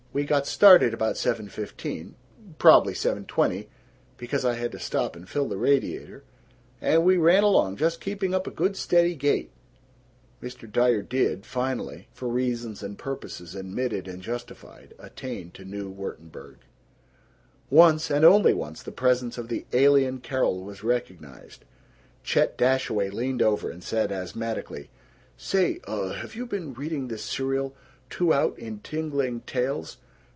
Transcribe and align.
We 0.13 0.25
got 0.25 0.45
started 0.45 0.93
about 0.93 1.15
seven 1.15 1.47
fifteen, 1.47 2.15
prob'ly 2.59 2.93
seven 2.93 3.23
twenty, 3.23 3.69
because 4.17 4.43
I 4.43 4.55
had 4.55 4.73
to 4.73 4.77
stop 4.79 5.15
and 5.15 5.27
fill 5.29 5.47
the 5.47 5.55
radiator, 5.55 6.23
and 6.81 7.05
we 7.05 7.15
ran 7.15 7.43
along, 7.45 7.77
just 7.77 8.01
keeping 8.01 8.33
up 8.35 8.45
a 8.45 8.51
good 8.51 8.75
steady 8.75 9.15
gait" 9.15 9.51
Mr. 10.43 10.69
Dyer 10.69 11.01
did 11.01 11.45
finally, 11.45 12.09
for 12.11 12.27
reasons 12.27 12.83
and 12.83 12.97
purposes 12.97 13.55
admitted 13.55 14.05
and 14.05 14.21
justified, 14.21 14.93
attain 14.99 15.49
to 15.51 15.63
New 15.63 15.89
Wurttemberg. 15.89 16.57
Once 17.69 18.11
only 18.11 18.53
once 18.53 18.83
the 18.83 18.91
presence 18.91 19.37
of 19.37 19.47
the 19.47 19.65
alien 19.71 20.19
Carol 20.19 20.61
was 20.65 20.83
recognized. 20.83 21.63
Chet 22.21 22.57
Dashaway 22.57 23.09
leaned 23.11 23.41
over 23.41 23.69
and 23.71 23.81
said 23.81 24.11
asthmatically, 24.11 24.89
"Say, 25.37 25.79
uh, 25.85 26.11
have 26.15 26.35
you 26.35 26.45
been 26.45 26.73
reading 26.73 27.07
this 27.07 27.23
serial 27.23 27.73
'Two 28.09 28.33
Out' 28.33 28.59
in 28.59 28.77
Tingling 28.79 29.39
Tales? 29.47 29.95